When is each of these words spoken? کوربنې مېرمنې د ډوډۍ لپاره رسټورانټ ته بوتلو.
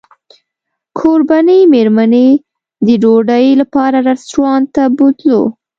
کوربنې 0.97 1.59
مېرمنې 1.73 2.27
د 2.85 2.87
ډوډۍ 3.01 3.47
لپاره 3.61 3.97
رسټورانټ 4.09 4.65
ته 4.75 4.83
بوتلو. 4.97 5.41